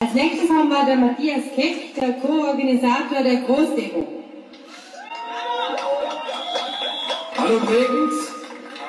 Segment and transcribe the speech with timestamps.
[0.00, 4.08] Als nächstes haben wir den Matthias Keck, der Co-Organisator der Großdemo.
[7.36, 8.14] Hallo Bregenz.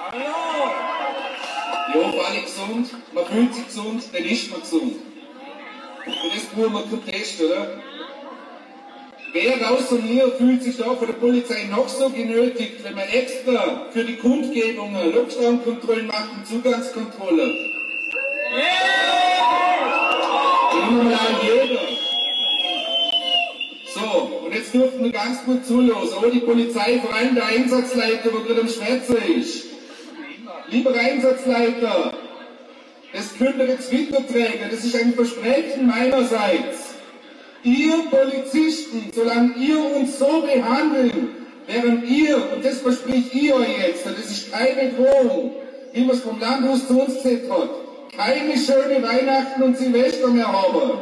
[0.09, 0.23] Hallo.
[1.93, 2.89] Ja, war alle gesund.
[3.13, 4.95] Man fühlt sich gesund, dann ist man gesund.
[6.05, 7.67] Und das brauchen wir keinen Test, oder?
[9.33, 13.87] Wer außer mir fühlt sich da von der Polizei noch so genötigt, wenn man extra
[13.91, 17.47] für die Kundgebungen Lockdown-Kontrollen macht und Zugangskontrolle?
[18.53, 19.20] Yeah!
[20.91, 21.81] Mal an jeder.
[23.93, 26.17] So, und jetzt dürften wir ganz gut zulosen.
[26.21, 29.65] Oh, die Polizei, vor allem der Einsatzleiter, der gerade am Schmerzen ist.
[30.69, 32.13] Lieber Einsatzleiter,
[33.13, 34.69] das könnt ihr jetzt weitertragen.
[34.69, 36.95] Das ist ein Versprechen meinerseits.
[37.63, 41.35] Ihr Polizisten, solange ihr uns so behandeln,
[41.67, 45.55] während ihr, und das verspricht ihr euch jetzt, und das ist keine Drohung,
[45.93, 47.69] wie man es vom Landhaus zu uns gesagt hat,
[48.15, 50.99] keine schöne Weihnachten und Silvester mehr haben.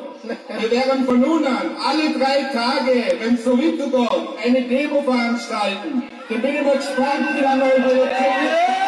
[0.60, 6.04] Wir werden von nun an alle drei Tage, wenn es so weitergeht, eine Demo veranstalten.
[6.28, 8.80] Da bin ich mal gespannt, wie lange eure Reaktion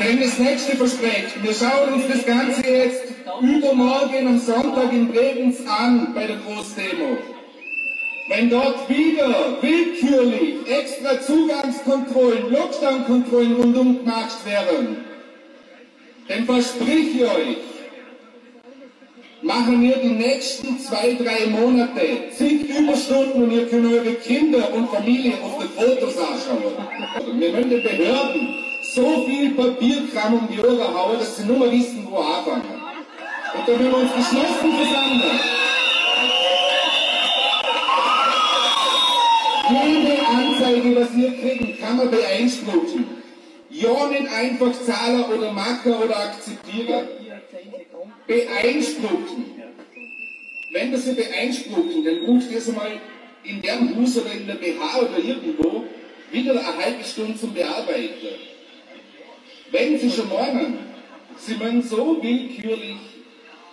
[0.00, 3.04] Denn das nächste Versprechen, wir schauen uns das Ganze jetzt
[3.40, 7.18] übermorgen am Sonntag in Bregenz an bei der Großdemo.
[8.34, 15.04] Wenn dort wieder willkürlich extra Zugangskontrollen, Lockdown-Kontrollen rundum gemacht werden,
[16.28, 17.58] dann versprich ich euch,
[19.42, 24.88] machen wir die nächsten zwei, drei Monate zig Überstunden und ihr könnt eure Kinder und
[24.88, 27.38] Familie auf die Fotos anschauen.
[27.38, 28.48] Wir müssen den Behörden
[28.94, 32.62] so viel Papierkram um die Ohren hauen, dass sie nur mal wissen, wo anfangen.
[32.62, 35.22] Und da müssen wir uns geschlossen zusammen.
[39.72, 43.06] Jede Anzeige, was wir kriegen, kann man beeinspruchen.
[43.70, 47.08] Ja, nicht einfach zahlen oder machen oder akzeptieren.
[48.26, 49.44] Beeinspruchen.
[50.72, 53.00] Wenn wir sie beeinspruchen, dann ruft das einmal
[53.44, 55.84] in deren Haus oder in der BH oder irgendwo
[56.30, 58.28] wieder eine halbe Stunde zum Bearbeiten.
[59.70, 60.78] Wenn Sie schon meinen,
[61.36, 62.96] Sie wollen so willkürlich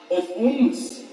[0.10, 1.04] auf uns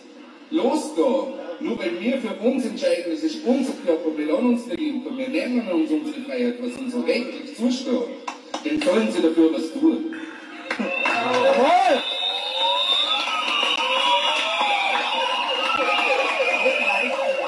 [0.51, 4.81] losgehen, nur weil wir für uns entscheiden, es ist unser Körper, wir lassen uns nicht
[4.81, 8.09] impfen, wir nehmen uns unsere Freiheit, was uns rechtlich zusteht,
[8.65, 10.15] dann sollen Sie dafür was tun.
[10.79, 12.03] Jawohl!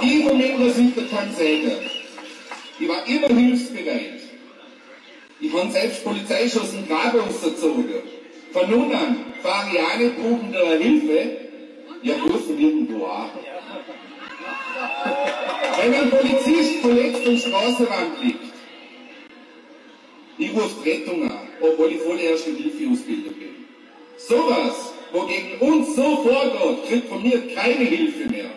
[0.01, 1.73] Ich von meiner Seite kann sagen,
[2.79, 4.21] ich war immer hilfsbereit.
[5.41, 8.03] Ich habe selbst Polizeischuss und Grabungs erzogen.
[8.53, 11.48] Von nun an fahre ich eine Proben der Hilfe,
[13.07, 13.31] an.
[15.81, 18.45] Wenn ein Polizist verletzt am Straßenrand liegt,
[20.39, 23.67] ich rufe Rettung an, obwohl ich voll erste Hilfeausbilder bin.
[24.17, 28.51] Sowas, wo gegen uns so vorgeht, kriegt von mir keine Hilfe mehr.